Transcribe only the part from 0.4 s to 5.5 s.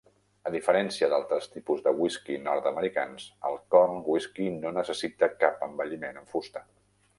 A diferència d'altres tipus de whisky nord-americans, el corn whisky no necessita